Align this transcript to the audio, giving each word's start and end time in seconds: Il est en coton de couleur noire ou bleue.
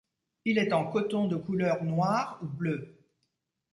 Il 0.45 0.57
est 0.57 0.73
en 0.73 0.83
coton 0.87 1.27
de 1.27 1.35
couleur 1.35 1.83
noire 1.83 2.39
ou 2.41 2.47
bleue. 2.47 2.97